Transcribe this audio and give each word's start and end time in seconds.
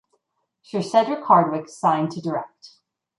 Sir 0.63 0.81
Cedric 0.81 1.23
Hardwicke 1.25 1.69
signed 1.69 2.11
to 2.13 2.21
direct. 2.21 2.77